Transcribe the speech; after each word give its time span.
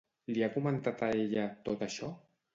Li 0.37 0.43
ha 0.45 0.49
comentat 0.55 1.03
a 1.09 1.11
ella 1.25 1.45
tot 1.69 1.87
això? 1.91 2.13